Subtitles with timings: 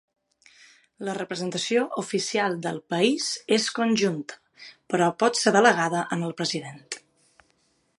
[1.09, 3.29] La representació oficial del país
[3.61, 4.41] és conjunta,
[4.95, 6.87] però pot ser delegada en el president.